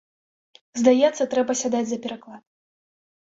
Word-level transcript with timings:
Здаецца, 0.81 1.27
трэба 1.35 1.51
сядаць 1.61 1.83
за 1.91 1.97
пераклад. 2.05 2.43